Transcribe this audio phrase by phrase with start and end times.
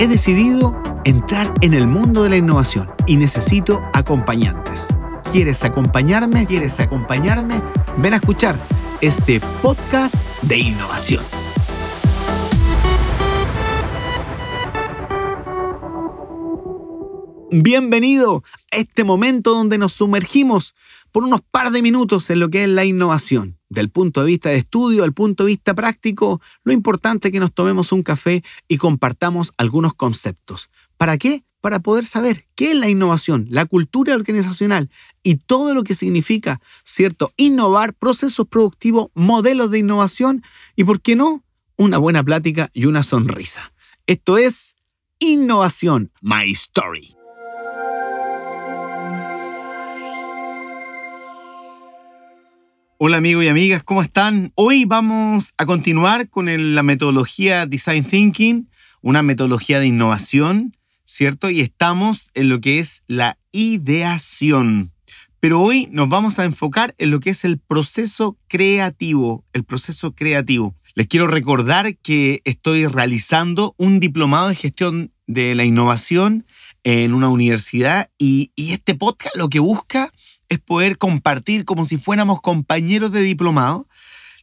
[0.00, 4.88] He decidido entrar en el mundo de la innovación y necesito acompañantes.
[5.30, 6.46] ¿Quieres acompañarme?
[6.46, 7.60] ¿Quieres acompañarme?
[7.98, 8.58] Ven a escuchar
[9.02, 11.22] este podcast de innovación.
[17.50, 18.42] Bienvenido
[18.72, 20.74] a este momento donde nos sumergimos
[21.12, 23.58] por unos par de minutos en lo que es la innovación.
[23.68, 27.40] Del punto de vista de estudio, al punto de vista práctico, lo importante es que
[27.40, 30.70] nos tomemos un café y compartamos algunos conceptos.
[30.96, 31.44] ¿Para qué?
[31.60, 34.90] Para poder saber qué es la innovación, la cultura organizacional
[35.22, 37.32] y todo lo que significa, ¿cierto?
[37.36, 40.42] Innovar, procesos productivos, modelos de innovación
[40.74, 41.44] y, ¿por qué no?
[41.76, 43.72] Una buena plática y una sonrisa.
[44.06, 44.74] Esto es
[45.18, 47.19] Innovación, My Story.
[53.02, 54.52] Hola amigos y amigas, ¿cómo están?
[54.56, 58.68] Hoy vamos a continuar con la metodología Design Thinking,
[59.00, 61.48] una metodología de innovación, ¿cierto?
[61.48, 64.92] Y estamos en lo que es la ideación.
[65.40, 70.14] Pero hoy nos vamos a enfocar en lo que es el proceso creativo, el proceso
[70.14, 70.74] creativo.
[70.94, 76.44] Les quiero recordar que estoy realizando un diplomado en gestión de la innovación
[76.84, 80.12] en una universidad y, y este podcast lo que busca
[80.50, 83.86] es poder compartir como si fuéramos compañeros de diplomado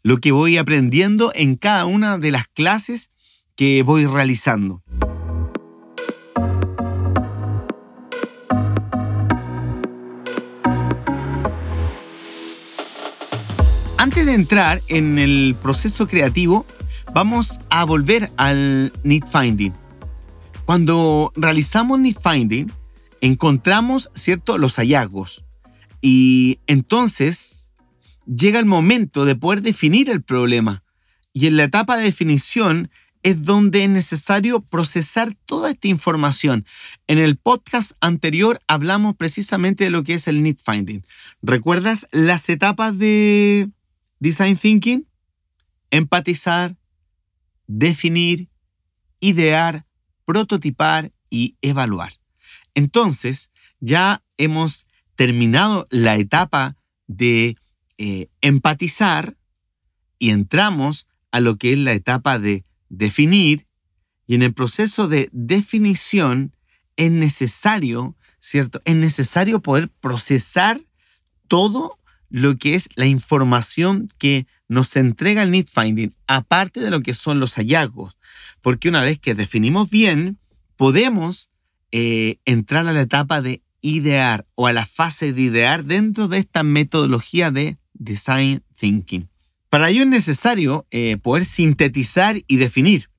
[0.01, 3.11] lo que voy aprendiendo en cada una de las clases
[3.55, 4.81] que voy realizando.
[13.97, 16.65] Antes de entrar en el proceso creativo,
[17.13, 19.73] vamos a volver al need finding.
[20.65, 22.71] Cuando realizamos need finding,
[23.19, 25.43] encontramos cierto los hallazgos,
[26.01, 27.71] y entonces
[28.25, 30.83] llega el momento de poder definir el problema.
[31.33, 32.89] Y en la etapa de definición
[33.23, 36.65] es donde es necesario procesar toda esta información.
[37.07, 41.05] En el podcast anterior hablamos precisamente de lo que es el need finding.
[41.41, 43.69] ¿Recuerdas las etapas de
[44.19, 45.07] design thinking?
[45.91, 46.75] Empatizar,
[47.67, 48.49] definir,
[49.19, 49.85] idear,
[50.25, 52.13] prototipar y evaluar.
[52.75, 54.86] Entonces, ya hemos
[55.17, 57.57] terminado la etapa de
[57.97, 59.35] eh, empatizar
[60.19, 63.67] y entramos a lo que es la etapa de definir
[64.27, 66.55] y en el proceso de definición
[66.97, 68.81] es necesario, ¿cierto?
[68.85, 70.79] Es necesario poder procesar
[71.47, 71.97] todo
[72.29, 77.13] lo que es la información que nos entrega el need finding, aparte de lo que
[77.13, 78.17] son los hallazgos,
[78.61, 80.37] porque una vez que definimos bien,
[80.75, 81.49] podemos
[81.91, 86.39] eh, entrar a la etapa de idear o a la fase de idear dentro de
[86.39, 89.29] esta metodología de design thinking.
[89.69, 93.09] Para ello es necesario eh, poder sintetizar y definir.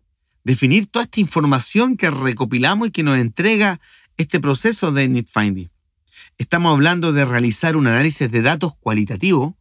[0.44, 3.80] Definir toda esta información que recopilamos y que nos entrega
[4.16, 5.70] este proceso de need finding.
[6.38, 9.56] Estamos hablando de realizar un análisis de datos cualitativo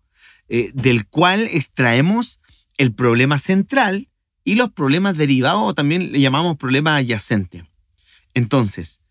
[0.49, 2.39] eh, del cual extraemos
[2.77, 4.09] el problema central
[4.44, 7.63] y los problemas derivados o también le llamamos problemas adyacentes.
[8.33, 9.01] Entonces,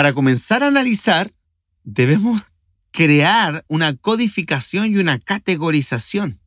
[0.00, 1.30] para comenzar a analizar,
[1.84, 2.40] debemos
[2.90, 6.40] crear una codificación y una categorización.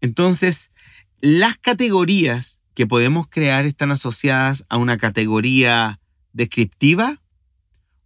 [0.00, 0.72] Entonces,
[1.20, 6.00] las categorías que podemos crear están asociadas a una categoría
[6.32, 7.22] descriptiva,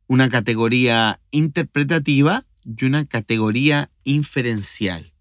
[0.06, 5.14] una categoría interpretativa y una categoría inferencial.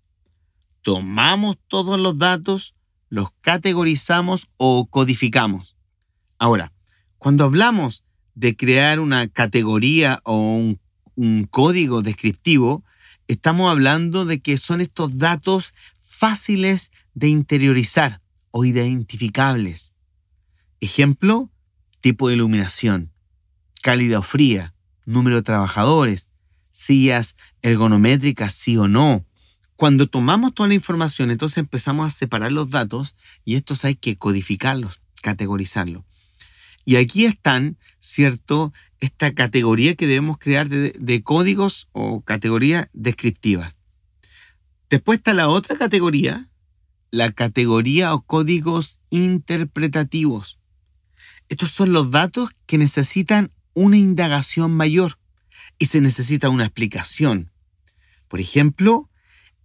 [0.82, 2.76] Tomamos todos los datos,
[3.08, 5.78] los categorizamos o codificamos.
[6.38, 6.74] Ahora,
[7.18, 8.04] cuando hablamos
[8.42, 10.80] de crear una categoría o un,
[11.52, 12.84] código descriptivo,
[13.28, 19.94] estamos hablando de que son estos datos fáciles de interiorizar o identificables.
[20.80, 21.52] Ejemplo,
[22.00, 23.12] tipo de iluminación,
[23.84, 24.74] cálida o fría,
[25.06, 26.32] número de trabajadores,
[26.72, 29.24] sillas ergonométricas, sí o no.
[29.76, 33.16] Cuando tomamos toda la información, entonces empezamos a separar los datos
[33.46, 36.06] y estos hay que codificarlos, categorizarlos.
[36.86, 38.74] Y aquí están, ¿cierto?
[39.00, 43.76] Esta categoría que debemos crear de, códigos o categorías descriptivas.
[44.90, 46.50] Después está la otra categoría,
[47.12, 50.60] la categoría o códigos interpretativos.
[51.50, 55.18] Estos son los datos que necesitan una indagación mayor
[55.78, 57.52] y se necesita una explicación.
[58.28, 59.10] Por ejemplo,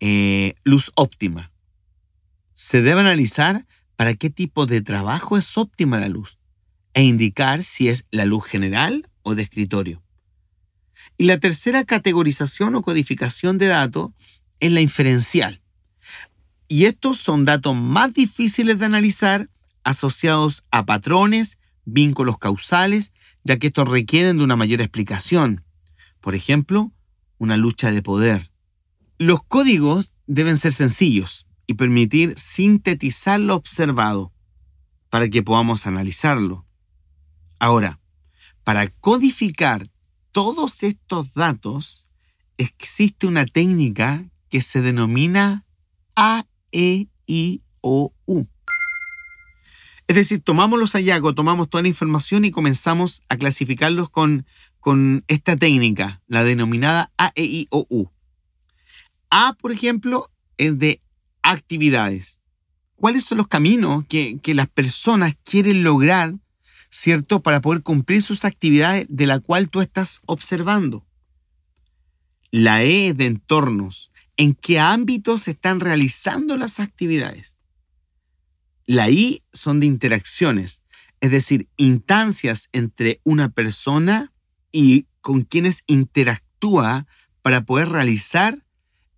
[0.00, 1.52] eh, luz óptima.
[2.52, 3.66] Se debe analizar
[3.96, 6.35] para qué tipo de trabajo es óptima la luz
[6.96, 10.02] e indicar si es la luz general o de escritorio.
[11.18, 14.12] Y la tercera categorización o codificación de datos
[14.60, 15.60] es la inferencial.
[16.68, 19.50] Y estos son datos más difíciles de analizar
[19.84, 23.12] asociados a patrones, vínculos causales,
[23.44, 25.64] ya que estos requieren de una mayor explicación.
[26.22, 26.92] Por ejemplo,
[27.36, 28.50] una lucha de poder.
[29.18, 34.32] Los códigos deben ser sencillos y permitir sintetizar lo observado
[35.10, 36.65] para que podamos analizarlo.
[37.58, 38.00] Ahora,
[38.64, 39.88] para codificar
[40.32, 42.10] todos estos datos,
[42.58, 45.64] existe una técnica que se denomina
[46.14, 47.60] AEIOU.
[50.08, 54.46] Es decir, tomamos los hallazgos, tomamos toda la información y comenzamos a clasificarlos con,
[54.78, 58.10] con esta técnica, la denominada AEIOU.
[59.30, 61.00] A, por ejemplo, es de
[61.42, 62.40] actividades.
[62.94, 66.34] ¿Cuáles son los caminos que, que las personas quieren lograr,
[66.96, 71.04] ¿cierto?, para poder cumplir sus actividades de la cual tú estás observando.
[72.50, 74.10] La E de entornos.
[74.38, 77.54] ¿En qué ámbitos se están realizando las actividades?
[78.86, 80.84] La I son de interacciones,
[81.20, 84.32] es decir, instancias entre una persona
[84.72, 87.06] y con quienes interactúa
[87.42, 88.64] para poder realizar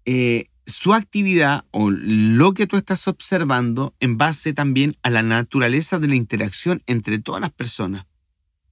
[0.04, 5.98] eh, su actividad o lo que tú estás observando en base también a la naturaleza
[5.98, 8.06] de la interacción entre todas las personas.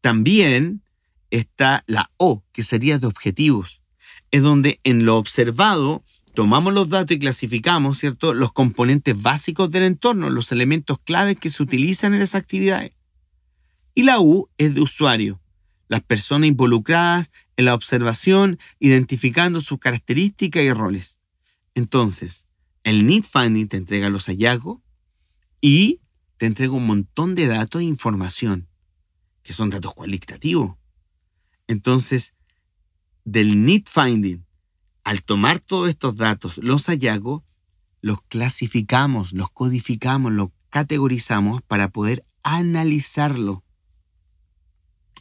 [0.03, 0.83] También
[1.31, 3.81] está la O, que sería de objetivos.
[4.31, 6.05] Es donde en lo observado
[6.35, 11.49] tomamos los datos y clasificamos, ¿cierto?, los componentes básicos del entorno, los elementos claves que
[11.49, 12.93] se utilizan en esas actividades.
[13.95, 15.41] Y la U es de usuario,
[15.89, 21.17] las personas involucradas en la observación, identificando sus características y roles.
[21.77, 22.49] Entonces,
[22.85, 24.81] el Need Finding te entrega los hallazgos
[25.61, 26.01] y
[26.39, 28.67] te entrega un montón de datos e información,
[29.43, 30.79] que son datos cualitativos.
[31.67, 32.35] Entonces,
[33.25, 34.47] del Need Finding
[35.05, 37.43] al tomar todos estos datos, los hallazgos,
[38.01, 43.65] los clasificamos, los codificamos, los categorizamos para poder analizarlo.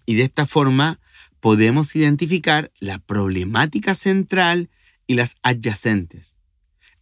[0.06, 1.02] Y de esta forma
[1.42, 4.70] podemos identificar la problemática central
[5.06, 6.35] y las adyacentes.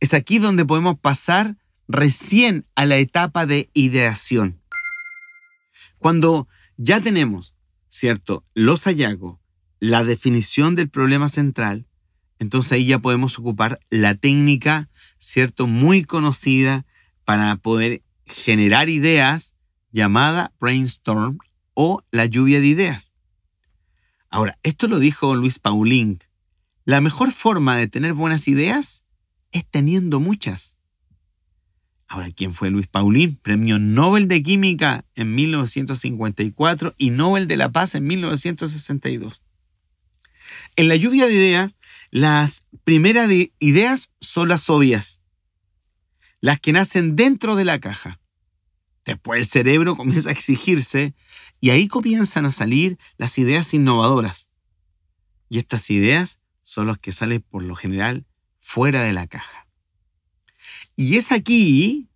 [0.04, 1.56] Es aquí donde podemos pasar
[1.88, 4.60] recién a la etapa de ideación.
[5.98, 7.56] Cuando ya tenemos,
[7.88, 9.40] ¿cierto?, los hallazgos,
[9.80, 11.88] la definición del problema central,
[12.38, 14.90] entonces ahí ya podemos ocupar la técnica,
[15.20, 15.68] ¿cierto?
[15.68, 16.86] Muy conocida
[17.24, 19.56] para poder generar ideas
[19.94, 21.38] llamada brainstorm
[21.76, 23.14] o la lluvia de ideas.
[24.30, 26.20] Ahora, esto lo dijo Luis Pauling.
[26.84, 29.03] La mejor forma de tener buenas ideas
[29.54, 30.78] es teniendo muchas.
[32.08, 33.38] Ahora, ¿quién fue Luis Paulín?
[33.38, 39.42] Premio Nobel de Química en 1954 y Nobel de la Paz en 1962.
[40.76, 41.78] En la lluvia de ideas,
[42.12, 43.30] las primeras
[43.60, 45.22] ideas son las obvias,
[46.42, 48.20] las que nacen dentro de la caja.
[49.06, 51.14] Después el cerebro comienza a exigirse
[51.62, 54.50] y ahí comienzan a salir las ideas innovadoras.
[55.50, 58.26] Y estas ideas son las que salen por lo general
[58.64, 59.68] fuera de la caja.
[60.96, 62.08] Y es aquí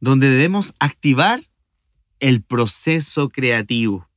[0.00, 1.42] donde debemos activar
[2.20, 4.08] el proceso creativo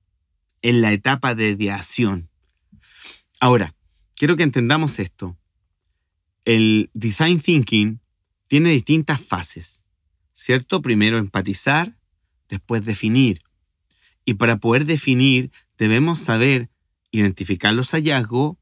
[0.62, 2.30] en la etapa de ideación.
[3.40, 3.74] Ahora,
[4.16, 5.38] quiero que entendamos esto.
[6.44, 8.02] El design thinking
[8.48, 9.86] tiene distintas fases,
[10.34, 10.82] ¿cierto?
[10.82, 11.98] Primero empatizar,
[12.50, 13.42] después definir.
[14.26, 16.70] Y para poder definir debemos saber
[17.12, 18.58] identificar los hallazgos,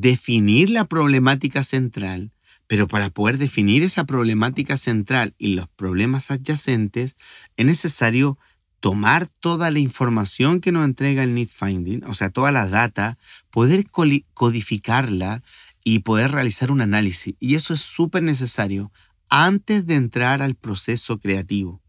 [0.00, 2.32] definir la problemática central,
[2.68, 7.14] Pero para poder definir esa problemática central y los problemas adyacentes,
[7.56, 8.38] es necesario
[8.80, 13.18] tomar toda la información que nos entrega el Need Finding, o sea, toda la data,
[13.50, 13.86] poder
[14.34, 15.44] codificarla
[15.84, 17.36] y poder realizar un análisis.
[17.38, 18.90] Y eso es súper necesario
[19.28, 21.80] antes de entrar al proceso creativo.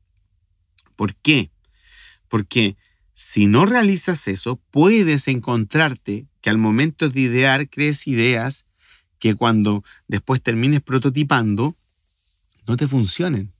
[0.96, 1.50] ¿Por qué?
[2.28, 2.78] Porque
[3.20, 8.68] si no realizas eso, puedes encontrarte que al momento de idear crees ideas
[9.18, 11.76] que cuando después termines prototipando
[12.68, 13.54] no te funcionen.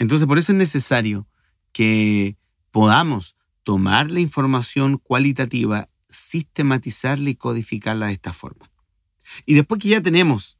[0.00, 1.28] Entonces por eso es necesario
[1.70, 2.36] que
[2.72, 8.72] podamos tomar la información cualitativa, sistematizarla y codificarla de esta forma.
[9.44, 10.58] Y después que ya tenemos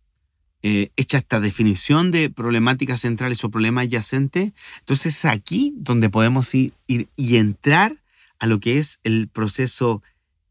[0.62, 6.54] eh, hecha esta definición de problemáticas centrales o problemas adyacentes, entonces es aquí donde podemos
[6.54, 7.96] ir, ir, y entrar
[8.38, 10.02] a lo que es el proceso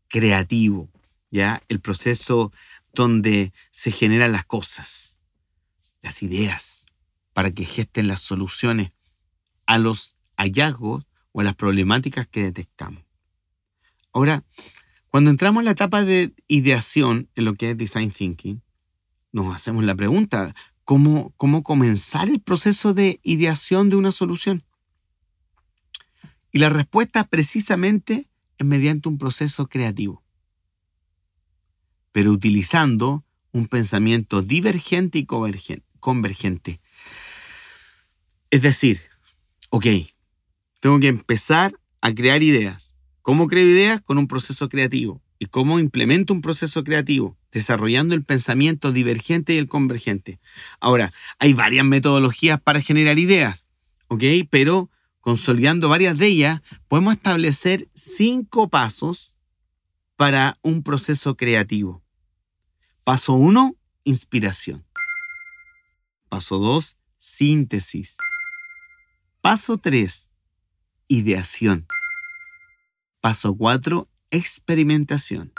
[0.08, 0.90] creativo,
[1.32, 1.62] ¿ya?
[1.68, 2.52] El proceso
[2.94, 5.20] donde se generan las cosas,
[6.02, 6.86] las ideas,
[7.34, 8.94] para que gesten las soluciones
[9.66, 13.04] a los hallazgos o a las problemáticas que detectamos.
[14.14, 14.44] Ahora,
[15.10, 18.62] cuando entramos en la etapa de ideación en lo que es design thinking,
[19.32, 20.54] nos hacemos la pregunta,
[20.86, 24.64] ¿cómo, cómo comenzar el proceso de ideación de una solución?
[26.56, 30.26] Y la respuesta precisamente es mediante un proceso creativo
[32.16, 36.80] pero utilizando un pensamiento divergente y convergente.
[38.52, 39.02] Es decir,
[39.70, 39.86] ok,
[40.80, 42.96] tengo que empezar a crear ideas.
[43.22, 44.02] ¿Cómo creo ideas?
[44.02, 45.22] Con un proceso creativo.
[45.40, 47.38] ¿Y cómo implemento un proceso creativo?
[47.52, 50.40] Desarrollando el pensamiento divergente y el convergente.
[50.80, 53.68] Ahora, hay varias metodologías para generar ideas,
[54.08, 54.24] ¿ok?
[54.50, 54.90] Pero
[55.26, 59.36] consolidando varias de ellas, podemos establecer cinco pasos
[60.16, 62.04] para un proceso creativo.
[63.04, 64.86] Paso 1, inspiración.
[66.30, 68.18] Paso 2, síntesis.
[69.42, 70.30] Paso 3,
[71.08, 71.88] ideación.
[73.20, 75.54] Paso 4, experimentación.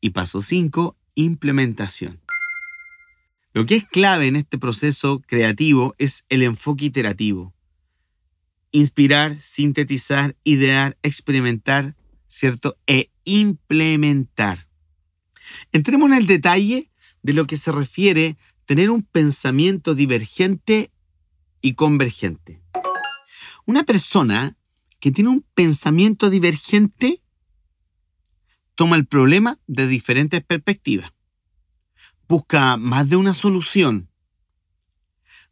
[0.00, 2.22] Y paso 5, implementación.
[3.52, 7.52] Lo que es clave en este proceso creativo es el enfoque iterativo.
[8.72, 11.94] Inspirar, sintetizar, idear, experimentar,
[12.26, 12.76] ¿cierto?
[12.86, 14.66] E implementar.
[15.72, 16.90] Entremos en el detalle
[17.22, 20.90] de lo que se refiere tener un pensamiento divergente
[21.60, 22.62] y convergente.
[23.64, 24.56] Una persona
[24.98, 27.22] que tiene un pensamiento divergente
[28.74, 31.12] toma el problema de diferentes perspectivas,
[32.28, 34.08] busca más de una solución,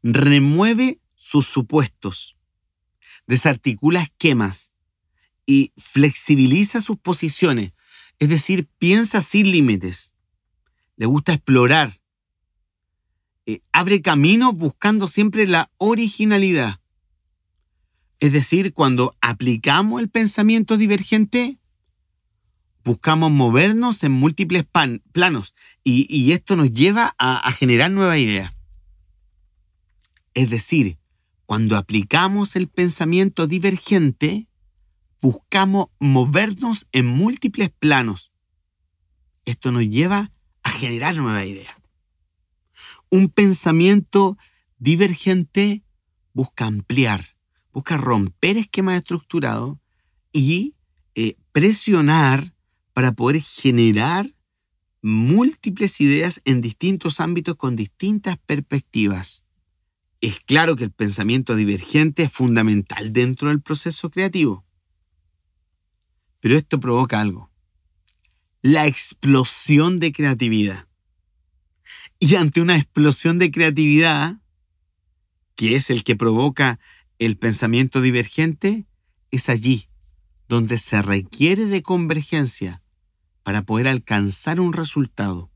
[0.03, 2.37] remueve sus supuestos,
[3.31, 4.75] desarticula esquemas
[5.47, 7.73] y flexibiliza sus posiciones
[8.21, 10.13] es decir, piensa sin límites.
[10.97, 12.01] Le gusta explorar.
[13.47, 16.81] Eh, abre camino buscando siempre la originalidad.
[18.21, 21.59] Es decir, cuando aplicamos el pensamiento divergente,
[22.85, 24.67] buscamos movernos en múltiples
[25.13, 28.53] planos y, esto nos lleva a, a generar nuevas ideas.
[30.35, 30.99] Es decir,
[31.51, 34.47] cuando aplicamos el pensamiento divergente,
[35.21, 38.31] buscamos movernos en múltiples planos.
[39.45, 40.31] Esto nos lleva
[40.63, 41.75] a generar nuevas ideas.
[43.11, 44.39] Un pensamiento
[44.79, 45.83] divergente
[46.35, 47.37] busca ampliar,
[47.73, 49.77] busca romper esquemas estructurados
[50.33, 50.77] y
[51.17, 52.55] eh, presionar
[52.93, 54.31] para poder generar
[55.03, 59.45] múltiples ideas en distintos ámbitos con distintas perspectivas.
[60.21, 64.67] Es claro que el pensamiento divergente es fundamental dentro del proceso creativo.
[66.41, 67.51] Pero esto provoca algo.
[68.61, 70.87] La explosión de creatividad.
[72.19, 74.37] Y ante una explosión de creatividad,
[75.55, 76.79] que es el que provoca
[77.19, 78.87] el pensamiento divergente,
[79.31, 79.89] es allí
[80.49, 82.83] donde se requiere de convergencia
[83.43, 85.51] para poder alcanzar un resultado.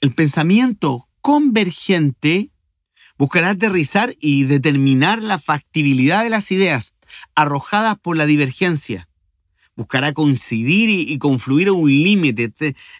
[0.00, 2.50] El pensamiento convergente
[3.18, 6.94] buscará aterrizar y determinar la factibilidad de las ideas
[7.34, 9.08] arrojadas por la divergencia
[9.76, 12.52] buscará coincidir y, confluir a un límite,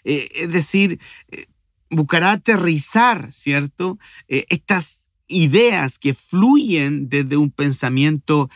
[0.03, 1.45] eh, es decir, eh,
[1.89, 3.97] buscará aterrizar, ¿cierto?
[4.27, 8.49] Eh, estas ideas que fluyen desde un pensamiento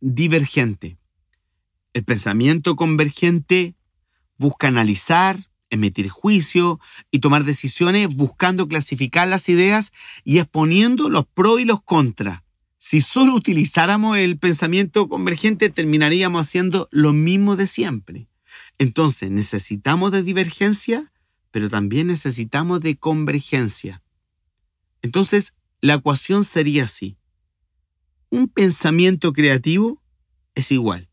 [0.00, 0.96] divergente.
[1.92, 3.76] El pensamiento convergente
[4.36, 5.38] busca analizar,
[5.72, 6.78] emitir juicio
[7.10, 12.42] y tomar decisiones buscando clasificar las ideas y exponiendo los pros y los contras
[12.78, 18.26] si solo utilizáramos el pensamiento convergente, terminaríamos haciendo lo mismo de siempre.
[18.76, 21.12] Entonces, necesitamos de divergencia
[21.52, 24.02] pero también necesitamos de convergencia.
[25.02, 27.18] Entonces, la ecuación sería así.
[28.30, 30.02] Un pensamiento creativo
[30.56, 31.08] es igual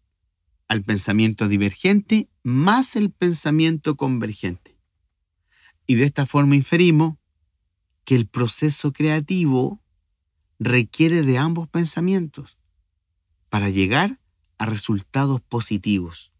[0.70, 4.77] al pensamiento divergente más el pensamiento convergente.
[5.88, 7.18] Y de esta forma inferimos
[8.03, 9.82] que el proceso creativo
[10.60, 12.60] requiere de ambos pensamientos
[13.50, 14.20] para llegar
[14.58, 16.34] a resultados positivos.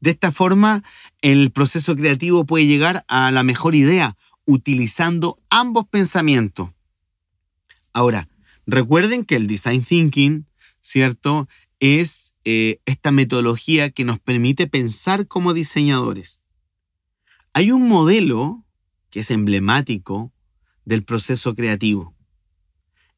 [0.00, 0.82] De esta forma,
[1.20, 4.16] el proceso creativo puede llegar a la mejor idea
[4.46, 6.70] utilizando ambos pensamientos.
[7.92, 8.28] Ahora,
[8.66, 10.46] recuerden que el design thinking,
[10.80, 11.48] ¿cierto?
[11.80, 16.42] Es eh, esta metodología que nos permite pensar como diseñadores.
[17.52, 18.64] Hay un modelo
[19.10, 20.32] que es emblemático
[20.84, 22.14] del proceso creativo.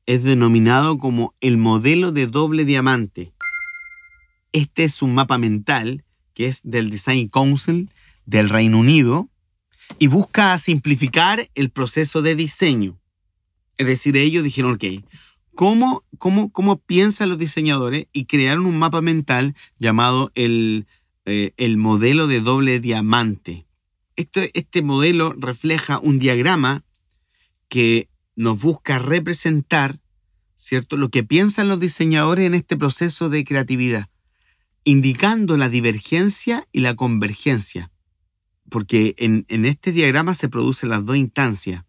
[0.07, 3.33] Es denominado como el modelo de doble diamante.
[4.53, 7.91] Este es un mapa mental que es del Design Council
[8.27, 9.29] del Reino Unido
[9.99, 12.99] y busca simplificar el proceso de diseño.
[13.77, 14.85] Es decir, ellos dijeron, ok,
[15.63, 18.09] ¿cómo, cómo, cómo piensan los diseñadores?
[18.13, 20.89] Y crearon un mapa mental llamado el,
[21.25, 23.65] eh, el modelo de doble diamante.
[24.17, 26.83] Este, este modelo refleja un diagrama
[27.69, 30.01] que nos busca representar
[30.57, 30.97] ¿cierto?
[30.97, 34.09] lo que piensan los diseñadores en este proceso de creatividad
[34.83, 37.93] indicando la divergencia y la convergencia,
[38.69, 41.85] porque en, este diagrama se producen las dos instancias.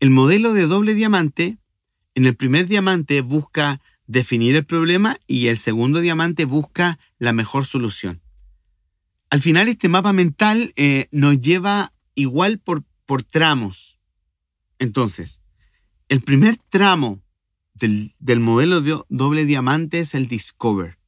[0.00, 1.58] El modelo de doble diamante,
[2.14, 7.64] en el primer diamante busca definir el problema y el segundo diamante busca la mejor
[7.64, 8.20] solución.
[9.30, 13.98] Al final este mapa mental eh, nos lleva igual por, por tramos.
[14.78, 15.40] Entonces,
[16.08, 17.22] el primer tramo
[17.72, 20.98] del, del modelo de doble diamante es el Discover.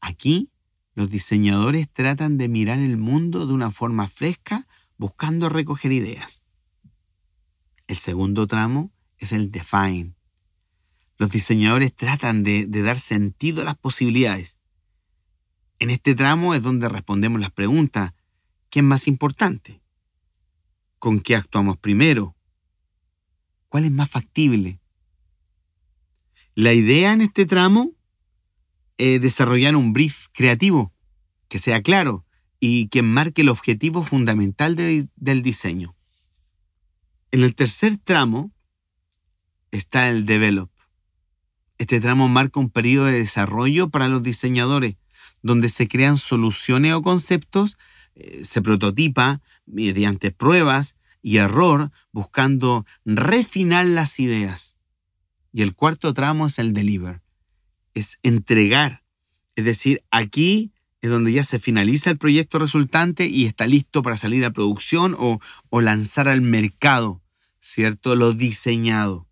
[0.00, 0.50] Aquí,
[0.94, 6.44] los diseñadores tratan de mirar el mundo de una forma fresca, buscando recoger ideas.
[7.88, 10.14] El segundo tramo es el define.
[11.18, 14.58] Los diseñadores tratan de, dar sentido a las posibilidades.
[15.78, 18.12] En este tramo es donde respondemos las preguntas.
[18.70, 19.80] ¿Qué es más importante?
[20.98, 22.36] ¿Con qué actuamos primero?
[23.68, 24.80] ¿Cuál es más factible?
[26.54, 27.92] La idea en este tramo
[28.98, 30.92] eh, desarrollar un brief creativo
[31.48, 32.24] que sea claro
[32.60, 35.94] y que marque el objetivo fundamental del diseño.
[37.30, 38.52] En el tercer tramo
[39.70, 40.70] está el develop.
[41.78, 44.96] Este tramo marca un periodo de desarrollo para los diseñadores,
[45.42, 47.78] donde se crean soluciones o conceptos,
[48.14, 54.78] eh, se prototipa mediante pruebas y error, buscando refinar las ideas.
[55.52, 57.20] Y el cuarto tramo es el deliver
[57.96, 59.02] es entregar.
[59.56, 64.18] Es decir, aquí es donde ya se finaliza el proyecto resultante y está listo para
[64.18, 65.40] salir a producción o,
[65.80, 67.22] lanzar al mercado,
[67.58, 68.14] ¿cierto?
[68.14, 69.25] Lo diseñado.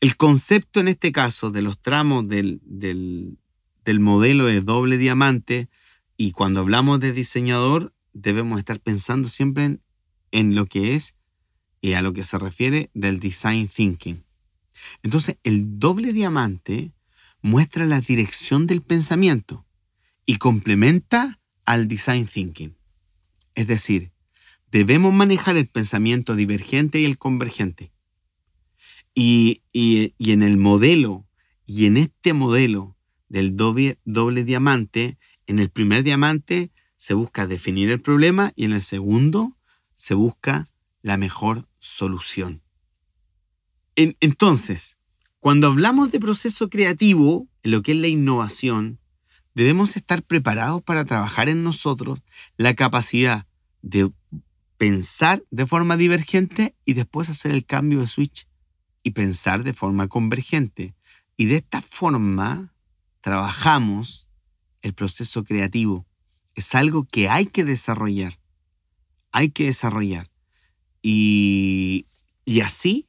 [0.00, 2.60] El concepto en este caso de los tramos del,
[3.98, 5.68] modelo de doble diamante
[6.18, 9.78] y cuando hablamos de diseñador debemos estar pensando siempre
[10.32, 11.16] en, lo que es
[11.80, 14.24] y a lo que se refiere del design thinking.
[15.02, 16.92] Entonces, el doble diamante
[17.40, 19.64] muestra la dirección del pensamiento
[20.26, 22.76] y complementa al design thinking.
[23.54, 24.12] Es decir,
[24.70, 27.92] debemos manejar el pensamiento divergente y el convergente.
[29.18, 31.26] Y, en el modelo,
[31.64, 32.98] y en este modelo
[33.28, 38.72] del doble, doble diamante, en el primer diamante se busca definir el problema y en
[38.72, 39.56] el segundo
[39.94, 40.68] se busca
[41.00, 42.62] la mejor solución.
[43.96, 44.98] entonces,
[45.40, 48.98] cuando hablamos de proceso creativo, en lo que es la innovación,
[49.54, 52.20] debemos estar preparados para trabajar en nosotros
[52.58, 53.46] la capacidad
[53.80, 54.12] de
[54.76, 58.46] pensar de forma divergente y después hacer el cambio de switch
[59.06, 60.96] y pensar de forma convergente.
[61.36, 62.74] Y de esta forma
[63.20, 64.28] trabajamos
[64.82, 66.08] el proceso creativo.
[66.56, 68.40] Es algo que hay que desarrollar.
[69.30, 70.28] Hay que desarrollar.
[71.02, 72.06] Y,
[72.44, 73.06] y así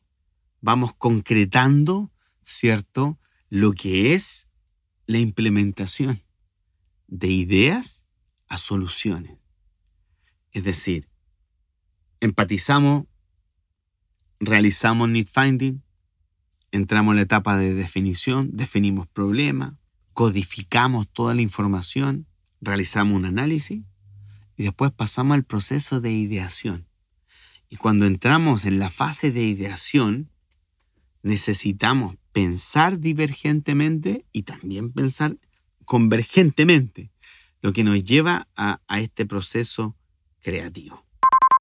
[0.61, 2.11] vamos concretando
[2.43, 3.19] ¿cierto?
[3.49, 4.47] Lo que es
[5.07, 6.21] la implementación
[7.07, 8.05] de ideas
[8.49, 9.39] a soluciones.
[10.51, 11.09] Es decir,
[12.19, 13.07] empatizamos,
[14.39, 15.83] realizamos need finding,
[16.77, 19.73] entramos en la etapa de definición, definimos problemas,
[20.13, 22.25] codificamos toda la información,
[22.61, 23.83] realizamos un análisis
[24.55, 26.87] y después pasamos al proceso de ideación.
[27.69, 30.31] Y cuando entramos en la fase de ideación,
[31.21, 35.37] necesitamos pensar divergentemente y también pensar
[35.85, 37.11] convergentemente,
[37.61, 39.95] lo que nos lleva a, este proceso
[40.41, 41.05] creativo.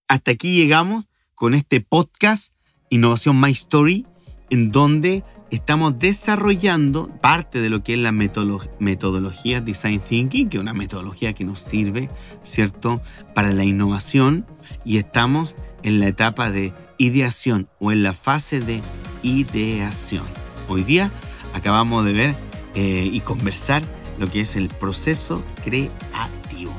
[0.09, 2.55] hasta aquí llegamos con este podcast
[2.91, 4.07] Innovación My Story,
[4.51, 10.61] en donde estamos desarrollando parte de lo que es la metodología Design Thinking, que es
[10.61, 12.09] una metodología que nos sirve,
[12.43, 13.01] ¿cierto?,
[13.35, 14.47] para la innovación
[14.85, 18.81] y estamos en la etapa de ideación o en la fase de
[19.23, 20.25] ideación.
[20.69, 21.11] Hoy día
[21.55, 22.35] acabamos de ver
[22.75, 23.83] eh, y conversar
[24.19, 26.73] lo que es el proceso creativo.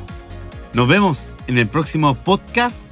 [0.73, 2.91] Nos vemos en el próximo podcast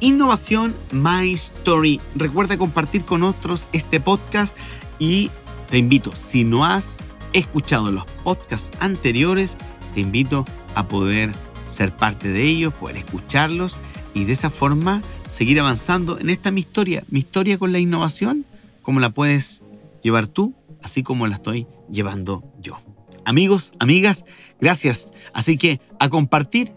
[0.00, 2.00] Innovación My Story.
[2.14, 4.56] Recuerda compartir con otros este podcast
[4.98, 5.30] y
[5.70, 6.98] te invito, si no has
[7.32, 9.56] escuchado los podcasts anteriores,
[9.94, 11.32] te invito a poder
[11.66, 13.76] ser parte de ellos, poder escucharlos
[14.12, 18.44] y de esa forma seguir avanzando en esta mi historia, mi historia con la innovación,
[18.82, 19.64] como la puedes
[20.02, 22.78] llevar tú, así como la estoy llevando yo.
[23.24, 24.24] Amigos, amigas,
[24.60, 25.08] gracias.
[25.32, 26.72] Así que a compartir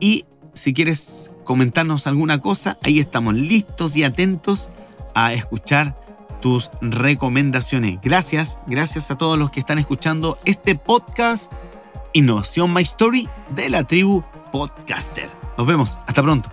[0.00, 4.70] y si quieres comentarnos alguna cosa, ahí estamos listos y atentos
[5.14, 5.96] a escuchar
[6.40, 8.00] tus recomendaciones.
[8.02, 11.52] Gracias, gracias a todos los que están escuchando este podcast
[12.12, 15.30] Innovación My Story de la tribu Podcaster.
[15.56, 16.50] Nos vemos, hasta pronto.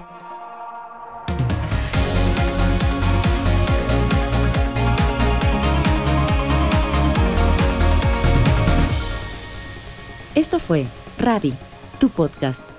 [10.36, 10.86] Esto fue
[11.18, 11.54] Radi,
[12.00, 12.79] tu podcast.